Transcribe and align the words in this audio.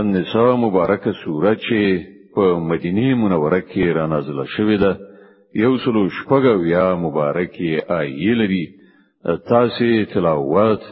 النساء 0.00 0.56
مبارکه 0.56 1.12
سوره 1.24 1.54
چې 1.64 1.78
په 2.34 2.42
مدینه 2.70 3.06
منوره 3.22 3.60
کې 3.70 3.82
را 3.96 4.04
نازله 4.12 4.44
شوې 4.56 4.76
ده 4.82 4.92
یو 5.62 5.72
سلو 5.84 6.02
شپږو 6.18 6.56
یا 6.76 6.86
مبارکه 7.04 7.70
آیې 8.00 8.32
لري 8.40 8.64
تاسو 9.50 9.88
تلاوت 10.14 10.82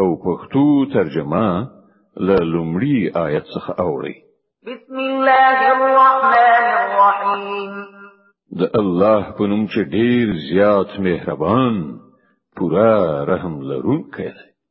او 0.00 0.08
پښتو 0.26 0.66
ترجمه 0.94 1.46
له 2.26 2.36
لومړي 2.52 2.98
آیت 3.26 3.44
څخه 3.54 3.70
اورئ 3.84 4.16
بسم 4.70 4.96
الله 5.08 5.54
الرحمن 5.72 6.66
الرحیم 6.86 7.72
د 8.60 8.62
الله 8.80 9.20
په 9.36 9.42
نوم 9.50 9.62
چې 9.72 9.80
ډیر 9.96 10.24
زیات 10.50 10.90
مهربان 11.08 11.74
پورا 12.56 12.92
رحم 13.32 13.54
لرونکی 13.70 14.28
دی 14.36 14.51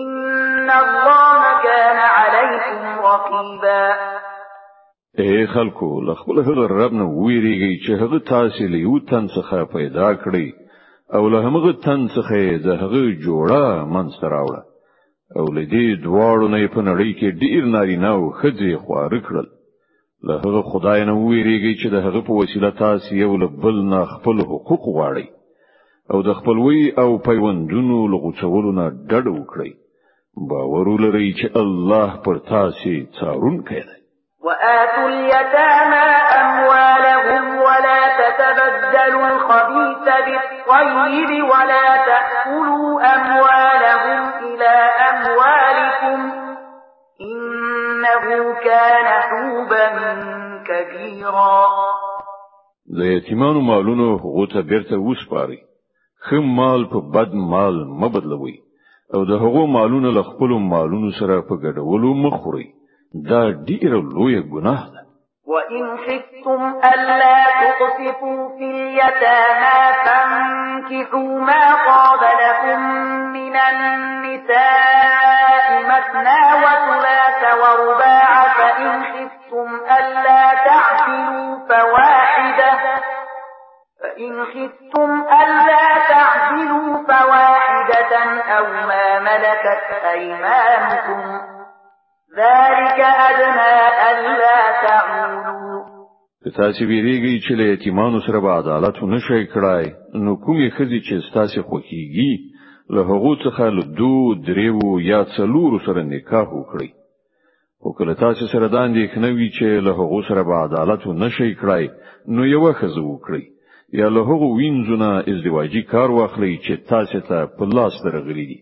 إن 0.00 0.70
الله 0.70 1.42
كان 1.68 1.96
عليكم 2.18 2.82
رقيبا 3.06 3.86
اے 5.22 5.46
خلکو 5.54 5.88
لخپل 6.06 6.38
هغه 6.46 6.66
رب 6.70 6.94
نه 7.00 7.06
ویریږي 7.22 7.72
چې 7.86 7.96
هغه 8.02 8.18
تاسو 8.32 8.68
له 8.74 8.78
یو 8.84 8.98
تن 9.10 9.26
څخه 9.34 9.64
پیدا 9.74 10.12
کړی 10.14 10.46
او 11.18 11.28
له 11.32 11.42
هغه 11.48 11.72
تن 11.86 12.06
څخه 12.14 12.60
د 12.66 12.78
هغه 12.84 13.02
جوړه 13.26 13.66
منځ 13.96 14.12
راوړه 14.34 14.62
او 15.36 15.44
له 15.56 15.64
دې 15.74 16.00
دواړو 16.06 16.46
نه 16.54 16.62
په 16.76 16.80
نړۍ 16.88 17.10
کې 17.18 17.36
ډیر 17.42 17.66
نارینه 17.74 18.08
او 18.14 18.24
ښځې 18.40 18.80
خوار 18.86 19.18
کړل 19.28 19.46
له 20.30 20.40
هغه 20.46 20.62
خدای 20.72 21.04
نه 21.10 21.16
ویریږي 21.26 21.74
چې 21.80 21.86
د 21.94 21.96
هغه 22.06 22.20
په 22.26 22.32
وسیله 22.40 22.70
تاسو 22.80 23.14
یو 23.24 23.30
له 23.44 23.48
بل 23.66 23.84
نه 23.92 24.00
خپل 24.14 24.42
حقوق 24.48 24.82
غواړي 24.94 25.26
او 26.12 26.22
د 26.28 26.32
خپلوي 26.40 26.82
او 27.02 27.08
پیوندونو 27.30 27.98
لغوڅولو 28.14 28.72
نه 28.80 28.86
ډډه 28.96 29.38
وکړئ 29.38 29.72
باور 30.50 30.86
لري 31.04 31.28
چې 31.38 31.46
الله 31.62 32.10
پر 32.24 32.36
تاسو 32.50 32.90
څارون 33.20 33.56
کوي 33.68 33.98
وآتوا 34.44 35.06
اليتامى 35.14 36.06
أموالهم 36.42 37.44
ولا 37.66 38.02
تتبدلوا 38.20 39.26
الخبيث 39.34 40.04
بالطيب 40.24 41.30
ولا 41.50 41.86
تأكلوا 42.08 42.88
أموالهم 43.14 44.20
إلى 44.48 44.74
أموالكم 45.12 46.18
إنه 47.20 48.24
كان 48.64 49.06
حوبا 49.28 49.84
كبيرا 50.64 51.64
ليتمان 52.90 53.54
مالونه 53.56 54.20
مالونو 54.22 54.62
بيرتا 54.62 54.96
وسباري 54.96 55.58
خم 56.20 56.56
مال 56.56 56.84
ببد 56.84 57.32
مال 57.34 57.86
مه 57.90 58.08
بدلوئ 58.08 58.71
او 59.14 59.24
ده 59.24 59.34
هغو 59.34 59.66
مالونه 59.66 60.10
له 60.18 60.24
مالونه 60.58 61.10
سره 61.20 61.40
په 61.48 61.54
ګډولو 61.62 62.08
مخوري 62.24 62.66
دا 63.30 63.42
ډیره 63.68 63.98
لویه 64.14 64.42
ګناه 64.52 64.82
ده 64.92 65.00
وَإِنْ 65.52 65.82
خِفْتُمْ 66.04 66.60
أَلَّا 66.92 67.36
تُقْسِطُوا 67.62 68.42
فِي 68.56 68.66
الْيَتَامَى 68.76 69.78
فَانكِحُوا 70.04 71.32
مَا 71.50 71.64
طَابَ 71.88 72.22
لَكُم 72.44 72.80
مِّنَ 73.38 73.54
النِّسَاءِ 73.70 75.66
مَثْنَى 75.92 76.40
وَثُلَاثَ 76.64 77.42
وَرُبَاعَ 77.62 78.30
فَإِنْ 78.58 78.90
خِفْتُمْ 79.14 79.68
أَلَّا 79.98 80.42
تَعْدِلُوا 80.66 81.50
فَوَاحِدَةً 81.70 82.74
فَإِنْ 84.02 84.32
خِفْتُمْ 84.52 85.10
أَلَّا 85.44 85.84
أو 88.58 88.64
ما 88.88 89.06
ملكت 89.28 89.86
أيمانكم 90.14 91.26
ذلك 92.38 93.00
أدنى 93.28 93.74
ألا 94.10 94.58
تعولوا 94.86 95.62
که 96.44 96.50
تاسو 96.50 96.84
بیریږئ 96.90 97.34
چې 97.46 97.52
له 97.54 97.62
یتیمانو 97.74 98.20
سره 98.26 98.38
به 98.44 98.50
عدالت 98.58 98.96
نه 99.12 99.18
شي 99.26 99.46
کړای 99.52 99.84
نو 100.24 100.32
کومې 100.44 100.68
خزي 100.78 100.98
چې 101.06 101.14
تاسو 101.36 101.62
خوخیږي 101.68 102.32
له 102.94 103.00
هغو 103.10 103.32
څخه 103.44 103.62
له 103.76 103.82
دوه 104.00 104.34
دریو 104.46 105.00
یا 105.10 105.20
څلورو 105.36 105.78
سره 105.86 106.02
نکاح 106.12 106.46
وکړي 106.56 106.90
او 107.86 107.92
کله 107.98 108.12
تاسو 108.24 108.44
سره 108.52 108.66
داندې 108.76 109.04
خنوي 109.14 109.48
چې 109.58 109.66
له 109.86 109.92
هغو 110.00 110.22
سره 110.28 110.42
به 110.48 110.54
عدالت 110.66 111.06
نه 111.06 111.28
شي 111.36 111.54
کړای 111.60 111.84
نو 112.34 112.42
یو 112.54 112.72
خزو 112.72 113.04
وکړي 113.14 113.42
یا 114.00 114.08
له 114.14 114.20
هغو 114.30 114.56
وینځو 114.58 114.96
نه 115.04 115.10
ازدواجی 115.32 115.82
کار 115.92 116.10
واخلې 116.16 116.52
چې 116.64 116.72
تاسو 116.90 117.20
ته 117.28 117.38
په 117.56 117.64
لاس 117.76 117.92
درغلي 118.04 118.44
دي 118.52 118.58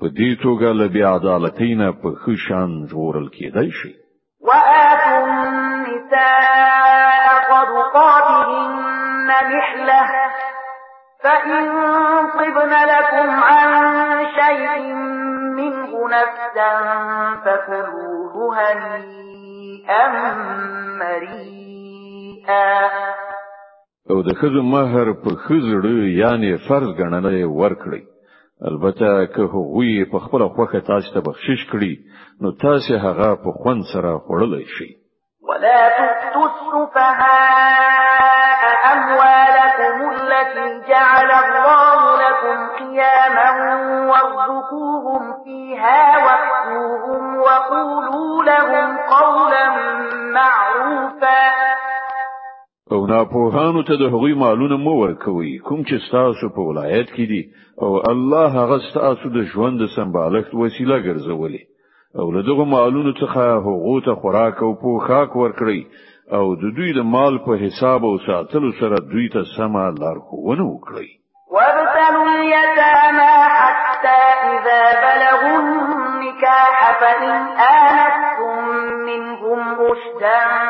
په 0.00 0.06
دې 0.18 0.30
توګه 0.42 0.68
له 0.80 0.86
بیا 0.96 1.08
عدالتینه 1.20 1.88
په 2.02 2.10
خوشان 2.22 2.70
جوړل 2.92 3.26
کېدای 3.36 3.68
شي 3.80 3.92
واتم 4.48 5.26
نساء 5.88 7.30
قد 7.50 7.68
صدقاتهن 7.78 9.28
محله 9.52 10.04
فإن 11.24 11.62
طبن 12.38 12.72
لكم 12.94 13.30
عن 13.50 13.68
شيء 14.38 14.94
منه 15.58 15.92
نفسا 16.16 16.70
فكلوه 17.44 18.56
هنيئا 18.58 20.06
مريئا 21.02 22.90
او 24.12 24.18
د 24.26 24.28
خزو 24.40 24.62
مہر 24.74 25.08
پر 25.22 25.34
خزړه 25.44 25.96
یعنی 26.22 26.50
فرض 26.68 26.88
ګڼنه 27.00 27.32
ورکړي 27.60 28.02
البته 28.70 29.08
که 29.34 29.42
هغوی 29.52 29.90
په 30.12 30.18
خپل 30.24 30.40
خوخه 30.54 30.80
تاسو 30.88 31.08
ته 31.16 31.20
بخشش 31.26 31.60
کړي 31.72 31.92
نو 32.44 32.48
تاسو 32.64 32.92
هغه 33.04 33.28
په 33.44 33.50
خوند 33.60 33.80
سره 33.92 34.10
خوړلی 34.24 34.64
شئ 34.76 34.90
ولا 35.48 35.80
تؤتوا 35.98 36.44
السفهاء 36.52 38.60
أموالكم 38.94 39.96
التي 40.12 40.66
جعل 40.88 41.30
الله 41.42 41.94
لكم 42.22 42.56
قياما 42.80 43.50
وارزقوهم 44.10 45.22
فيها 45.44 46.02
واكسوهم 46.26 47.22
وقولوا 47.36 48.32
لهم 48.44 48.88
قولا 49.14 49.64
معروفا 50.38 51.79
او 52.94 53.06
ناپوهانو 53.06 53.82
ته 53.88 53.94
د 53.98 54.02
هغوی 54.12 54.34
مالونه 54.42 54.76
مو 54.84 54.92
ورکوي 55.00 55.50
کوم 55.68 55.82
چې 55.88 56.02
ستاسو 56.06 56.48
په 56.54 56.62
ولایت 56.70 57.10
کې 57.16 57.24
دي 57.32 57.42
او 57.84 57.90
الله 58.12 58.48
هغه 58.60 58.78
ستاسو 58.86 59.28
د 59.36 59.44
ژوند 59.52 59.80
د 59.84 59.90
سمبالښت 59.96 60.54
وسیله 60.62 60.98
ګرځولې 61.04 61.62
او 62.24 62.32
له 62.36 62.40
دغه 62.48 62.64
مالونو 62.74 63.12
څخه 63.20 63.38
هغو 63.66 64.00
ته 64.08 64.14
خوراک 64.22 64.62
او 64.68 64.72
پوښاک 64.82 65.30
ورکړي 65.42 65.80
او 66.38 66.42
د 66.62 66.64
دوی 66.80 66.90
د 66.98 67.06
مال 67.12 67.38
په 67.46 67.60
حساب 67.64 68.04
او 68.10 68.14
ساتلو 68.26 68.70
سره 68.80 68.96
دوی 69.12 69.28
ته 69.36 69.44
سما 69.54 69.86
لارښوونه 70.02 70.64
وکړي 70.72 71.10
وابتلوا 71.54 72.26
اليتامى 72.40 73.30
حتى 73.58 74.18
إذا 74.52 74.82
بلغوا 75.04 75.56
النكاح 75.64 76.76
فإن 77.00 77.30
آنستم 77.72 78.62
منهم 79.08 79.60
رشدا 79.84 80.69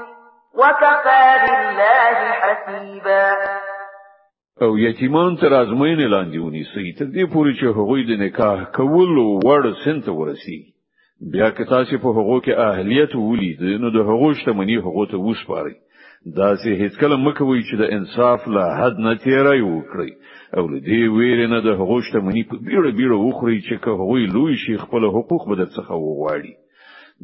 وكفى 0.55 1.25
بالله 1.47 2.15
حسيبا 2.43 3.31
او 4.61 4.77
یتیمان 4.77 5.35
تر 5.35 5.53
ازموینې 5.63 6.07
لاندې 6.13 6.37
ونیسي 6.45 6.91
تر 6.99 7.05
دې 7.15 7.23
پورې 7.33 7.51
چې 7.59 7.65
هغوی 7.77 8.01
د 8.05 8.11
نکاح 8.23 8.63
کولو 8.79 9.27
وړ 9.45 9.61
سنت 9.83 10.05
ورسیږي 10.09 10.73
بیا 11.31 11.49
که 11.55 11.63
تاسو 11.63 11.97
په 12.03 12.09
هغو 12.17 12.37
کې 12.45 12.53
اهلیت 12.69 13.15
ولید 13.15 13.63
نو 13.81 13.89
د 13.95 13.97
هغو 14.09 14.33
شتمنۍ 14.39 14.77
هغو 14.87 15.05
ته 15.11 15.17
وسپارئ 15.27 15.73
دا 16.37 16.49
سه 16.63 16.69
هیڅ 16.81 16.99
کله 17.01 17.15
مکوي 17.25 17.61
چې 17.69 17.75
د 17.81 17.83
انصاف 17.97 18.47
له 18.55 18.63
حد 18.79 18.99
نه 19.05 19.13
تیرای 19.25 19.61
وکړي 19.61 20.09
او 20.57 20.63
دې 20.89 21.03
ویره 21.17 21.47
نه 21.53 21.59
د 21.67 21.79
هغو 21.79 21.97
شتمنۍ 22.07 22.43
په 22.49 22.55
بیړه 22.65 22.89
بیړه 22.99 23.17
وخوري 23.27 23.59
چې 23.67 23.75
که 23.83 23.89
هغوی 24.01 24.25
لوی 24.35 24.55
شي 24.63 24.77
خپل 24.83 25.07
حقوق 25.15 25.47
به 25.49 25.55
در 25.61 25.69
څخه 25.77 25.91
وغواړي 26.05 26.53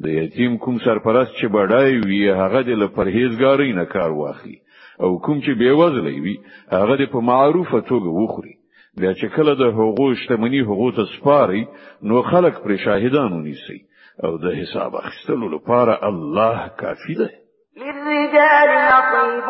د 0.04 0.08
یتیم 0.10 0.58
کوم 0.64 0.78
سرپرست 0.86 1.32
چې 1.40 1.48
بډای 1.56 1.94
وي 2.08 2.30
هغه 2.42 2.62
د 2.66 2.88
پرهیزګاری 2.98 3.74
نه 3.80 3.86
کار 3.94 4.12
واخلي 4.18 4.58
او 5.06 5.10
کوم 5.22 5.40
چې 5.42 5.52
بیوزله 5.62 6.12
وي 6.26 6.36
هغه 6.72 6.96
د 7.02 7.10
په 7.14 7.20
معروفه 7.30 7.80
توګه 7.92 8.10
وخوري 8.22 8.54
بیا 9.02 9.14
چې 9.14 9.28
کله 9.36 9.56
د 9.62 9.72
حقوق 9.80 10.14
شتمنی 10.24 10.60
حقوق 10.70 10.96
ته 11.00 11.06
سپاري 11.16 11.64
نو 12.10 12.22
خلک 12.32 12.62
پر 12.64 12.76
شاهدانو 12.86 13.42
نیسي 13.48 13.80
او 14.24 14.38
د 14.46 14.54
حساب 14.60 14.96
اخیستلو 15.04 15.50
لپاره 15.56 15.98
الله 16.10 16.68
کافی 16.82 17.16
ده 17.16 17.30
للرجال 17.82 18.70
نصيب 18.92 19.50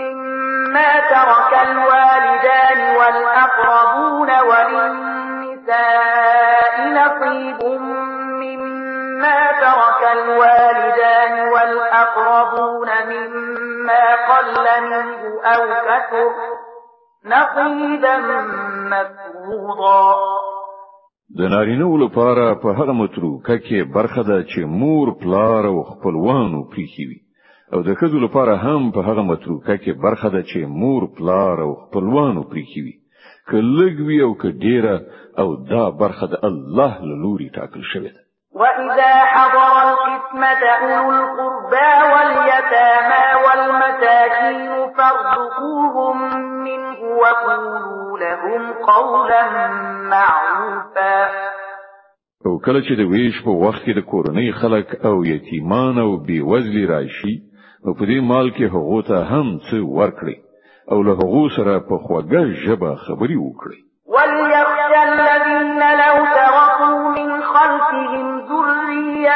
مما 0.00 0.90
ترك 1.12 1.52
الوالدان 1.66 2.80
والأقربون 2.98 4.30
وللنساء 4.50 6.13
الأقربون 11.94 12.88
مما 12.88 14.14
قل 14.28 14.66
منه 14.86 15.40
أو 15.40 15.64
كثر 15.86 16.32
نقيدا 17.26 18.18
مفروضا 18.86 20.14
د 21.38 21.40
نارینو 21.42 21.96
لپاره 21.96 22.54
په 22.54 22.68
هغه 22.78 22.92
متروکه 22.92 23.58
کې 23.58 23.94
برخه 23.94 24.22
ده 24.22 24.42
چې 24.44 24.58
مور 24.80 25.12
پلار 25.22 25.64
او 25.70 25.82
خپلوانو 25.90 26.62
پریخي 26.72 27.04
وي 27.12 27.20
او 27.72 27.82
د 27.88 27.94
خزو 28.00 28.18
لپاره 28.24 28.56
هم 28.56 28.90
په 28.94 29.00
هغه 29.08 29.22
متروکه 29.22 29.76
کې 29.76 29.92
برخه 30.04 30.28
ده 30.28 30.42
چې 30.42 30.60
مور 30.82 31.02
پلار 31.18 31.60
او 31.62 31.72
خپلوانو 31.82 32.42
پریخي 32.52 32.80
وي 32.88 32.92
کلګ 33.52 33.96
وی 34.08 34.18
او 34.26 34.32
کډیره 34.42 34.94
او 35.38 35.48
دا 35.72 35.84
برخه 35.90 36.26
د 36.32 36.34
الله 36.50 36.92
لوري 37.24 37.48
ټاکل 37.56 37.82
شوی 37.92 38.08
ده 38.14 38.23
وإذا 38.54 39.14
حضر 39.18 39.74
القسمة 39.90 40.64
أولو 40.82 41.10
القربى 41.12 41.90
واليتامى 42.14 43.24
والمساكين 43.46 44.92
فارزقوهم 44.96 46.22
منه 46.64 47.00
وقولوا 47.02 48.18
لهم 48.18 48.72
قولا 48.72 49.42
معروفا 50.10 51.24
او 52.46 52.58
کله 52.64 52.80
چې 52.86 52.94
د 52.98 53.00
ویش 53.12 53.36
په 53.44 53.50
وخت 53.64 53.82
کې 53.86 53.92
د 53.96 54.00
کورنۍ 54.12 54.48
خلک 54.60 54.88
او 55.08 55.16
یتیمان 55.32 55.94
او 56.04 56.10
بې 56.26 56.38
وزلي 56.50 56.84
راشي 56.94 57.36
نو 57.84 57.90
په 57.98 58.04
دې 58.08 58.18
مال 58.30 58.46
کې 58.56 58.66
هغو 58.74 59.00
ته 59.08 59.16
هم 59.32 59.46
څه 59.68 59.76
ورکړي 59.98 60.36
او 60.92 60.98
له 61.06 61.12
هغو 61.20 61.44
سره 61.56 61.74
په 61.88 61.96
خوږه 62.04 62.42
ژبه 62.64 62.90
خبري 63.06 63.36
وکړي 63.46 63.80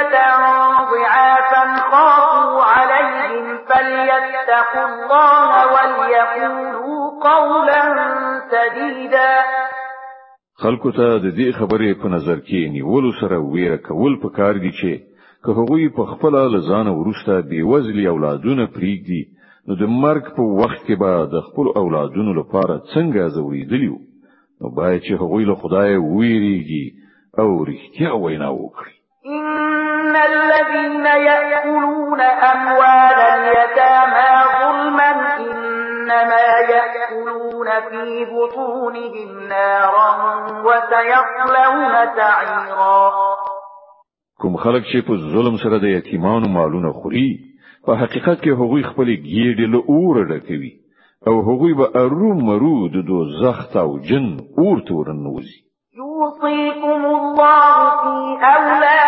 ذلة 0.03 0.91
ضعافا 0.91 1.67
خافوا 1.91 2.62
عليهم 2.65 3.59
فليتقوا 3.69 4.85
الله 4.91 5.50
وليقولوا 5.75 7.11
قولا 7.25 7.83
سديدا 8.53 9.33
خلکو 10.62 10.91
ته 10.97 11.11
د 11.19 11.27
دې 11.39 11.49
خبرې 11.59 11.91
په 12.03 12.06
نظر 12.15 12.39
کې 12.47 12.61
نیولو 12.77 13.11
سره 13.21 13.37
ویره 13.53 13.79
کول 13.89 14.15
پکار 14.25 14.55
دي 14.65 14.73
چې 14.81 14.93
که 15.45 15.50
هغوی 15.59 15.89
په 15.97 16.03
خپل 16.12 16.35
لزان 16.55 16.87
ورسته 16.94 17.41
بیوزلی 17.51 18.06
اولادونه 18.12 18.65
پریږدي 18.77 19.23
نو 19.69 19.73
د 19.81 19.83
مرګ 20.03 20.25
په 20.37 20.43
وخت 20.61 20.81
کې 20.87 20.94
به 21.03 21.12
د 21.35 21.37
خپل 21.49 21.67
اولادونو 21.83 22.33
لپاره 22.41 22.83
څنګه 22.94 23.33
زویدلیو 23.39 23.97
نو 24.61 24.67
باید 24.79 25.01
چې 25.06 25.12
هغوی 25.23 25.44
له 25.51 25.55
خدای 25.61 25.93
ویریږي 25.97 26.85
او 27.43 27.49
رښتیا 27.69 28.12
وینا 28.25 28.51
وکړي 28.59 28.98
الذين 30.29 31.07
يأكلون 31.27 32.21
أموال 32.21 33.15
اليتامى 33.15 34.31
ظلما 34.61 35.37
إنما 35.41 36.39
يأكلون 36.75 37.67
في 37.89 38.25
بطونهم 38.33 39.49
نارا 39.49 40.17
وسيصلون 40.65 42.13
سعيرا 42.17 43.11
کوم 44.41 44.57
خلک 44.57 44.83
چې 44.87 45.01
په 45.07 45.15
ظلم 45.17 45.57
سره 45.61 45.79
د 45.79 45.85
یتیمانو 45.95 46.49
مالونه 46.49 46.91
خوري 46.99 47.29
په 47.87 47.97
حقیقت 48.03 48.43
کې 48.45 48.49
هغوی 48.61 48.83
خپل 48.91 49.09
ګیډې 49.15 49.67
له 49.73 49.81
اور 49.89 50.25
ډکوي 50.29 50.73
او 51.29 51.41
هغوی 51.49 51.73
به 51.75 51.91
اروم 52.01 52.45
مرو 52.51 52.89
د 52.89 53.07
دوزخ 53.09 53.77
او 53.77 53.99
جن 54.11 54.29
اور 54.59 54.81
تورنوزي 54.91 55.59
نوزي 55.61 55.65
يوصيكم 55.99 57.05
الله 57.19 57.75
في 58.03 58.35
أولادكم 58.45 59.07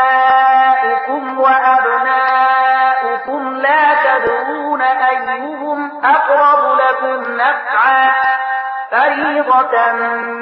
لهم 7.01 7.23
نفعا 7.35 8.11
فريضة 8.91 9.75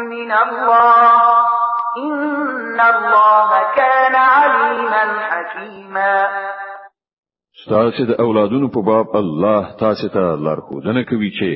من 0.10 0.32
الله 0.32 1.24
إن 1.98 2.80
الله 2.80 3.50
كان 3.76 4.16
عليما 4.16 5.06
حكيما 5.28 6.28
ستاسو 7.66 8.04
د 8.06 8.12
اولادونو 8.12 8.68
په 8.68 8.82
باب 8.82 9.08
الله 9.16 9.62
تاسو 9.84 10.08
ته 10.16 10.26
لارښوونه 10.46 11.00
کوي 11.10 11.30
چې 11.40 11.50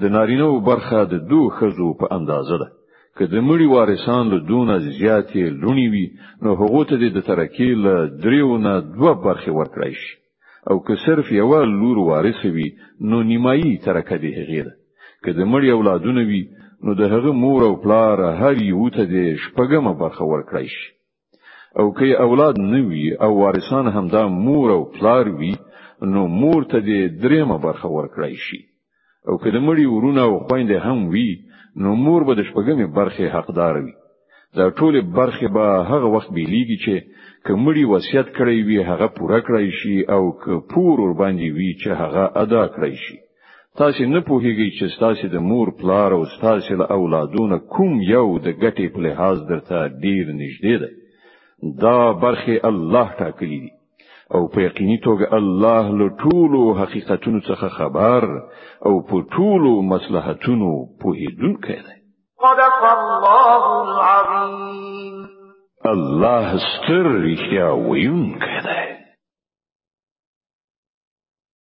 د 0.00 0.04
نارینه 0.14 0.48
برخه 0.70 1.00
د 1.04 1.14
دوه 1.30 1.50
خزو 1.58 1.88
په 2.00 2.06
اندازه 2.18 2.56
ده 2.62 2.68
که 3.16 3.24
د 3.26 3.34
مړي 3.48 3.66
وارثان 3.76 4.24
له 4.32 4.38
دونه 4.50 4.74
زیاتې 4.90 5.42
لونی 5.62 5.86
وي 5.92 6.06
نو 6.42 6.50
هغه 6.60 6.78
ته 6.88 6.96
د 7.14 7.20
ترکیل 7.30 7.80
دریو 8.24 8.58
نه 8.66 8.72
دوه 8.80 9.12
برخې 9.26 9.48
ورکړای 9.58 9.92
شي 10.02 10.19
او 10.66 10.82
که 10.84 10.94
صرف 11.06 11.32
یو 11.40 11.52
لور 11.64 11.98
وارث 11.98 12.44
وي 12.44 12.68
نو 13.08 13.18
نیمایي 13.30 13.72
ترکه 13.84 14.16
دی 14.22 14.30
هغه 14.38 14.62
ده 14.66 14.72
که 15.24 15.30
د 15.32 15.40
مړي 15.52 15.68
اولادونه 15.76 16.20
وي 16.30 16.42
نو 16.84 16.90
د 16.94 17.00
هغه 17.14 17.30
مور 17.42 17.60
او 17.68 17.74
پلار 17.82 18.18
هر 18.40 18.54
یو 18.72 18.82
ته 18.94 19.02
د 19.12 19.36
شپږمه 19.44 19.92
برخه 20.02 20.24
ورکړي 20.32 20.66
شي 20.76 20.90
او 21.80 21.86
که 21.96 22.06
اولاد 22.26 22.56
نه 22.72 22.80
وي 22.88 23.06
او 23.24 23.32
وارثان 23.42 23.86
همدا 23.96 24.22
مور 24.46 24.68
او 24.76 24.82
پلار 24.96 25.24
وي 25.38 25.52
نو 26.12 26.22
مور 26.40 26.60
ته 26.70 26.78
د 26.80 26.90
دریمه 27.22 27.56
برخه 27.66 27.88
ورکړي 27.96 28.34
شي 28.46 28.60
او 29.28 29.34
که 29.42 29.48
د 29.50 29.56
مړي 29.66 29.84
ورونه 29.94 30.22
او 30.28 30.34
خويندې 30.46 30.76
هم 30.86 30.98
وي 31.12 31.30
نو 31.82 31.90
مور 32.04 32.20
به 32.26 32.32
د 32.34 32.40
شپږمه 32.50 32.86
برخه 32.98 33.24
حقدار 33.36 33.74
وي 33.84 33.92
دا 34.56 34.70
ټول 34.78 34.94
برخه 35.18 35.48
به 35.56 35.64
هغه 35.90 36.08
وخت 36.14 36.30
بیلیږي 36.38 36.78
چې 36.84 36.94
کمړي 37.46 37.84
وصیت 37.92 38.28
کړی 38.38 38.56
وي 38.68 38.78
هغه 38.90 39.06
پوره 39.16 39.38
کړی 39.48 39.68
شي 39.78 39.96
او 40.14 40.22
ک 40.42 40.44
پور 40.72 40.94
ور 41.02 41.12
باندې 41.20 41.46
وي 41.56 41.70
چې 41.82 41.90
هغه 42.02 42.24
ادا 42.42 42.62
کړی 42.76 42.94
شي 43.04 43.16
تاسو 43.78 44.02
نه 44.14 44.20
پوهیږئ 44.28 44.68
چې 44.78 44.86
تاسو 45.04 45.26
د 45.34 45.36
مور 45.50 45.66
پلار 45.80 46.10
او 46.16 46.22
تاسو 46.46 46.72
له 46.80 46.84
اولادونو 46.96 47.56
کوم 47.74 47.92
یو 48.14 48.26
د 48.46 48.48
ګټې 48.62 48.84
په 48.94 48.98
لحاظ 49.06 49.38
درته 49.50 49.78
ډیر 50.04 50.24
نږدې 50.40 50.74
ده 50.82 50.90
دا 51.82 51.98
برخه 52.24 52.54
الله 52.70 53.06
ټاکلی 53.20 53.60
دی 53.66 53.72
او 54.34 54.40
په 54.52 54.58
یقیني 54.66 54.98
توګه 55.06 55.26
الله 55.38 55.84
له 56.00 56.06
ټولو 56.24 56.60
حقیقتونو 56.80 57.40
څخه 57.50 57.68
خبر 57.78 58.22
او 58.88 58.92
په 59.08 59.14
ټولو 59.36 59.72
مصلحتونو 59.92 60.70
پوهیدونکی 61.00 61.78
دی 61.86 61.96
صدق 62.40 62.84
الله 62.98 63.82
العظيم 63.90 65.26
الله 65.86 66.56
ستر 66.56 67.02
رښتیا 67.24 67.68
ویونکی 67.88 68.58
دی 68.64 68.89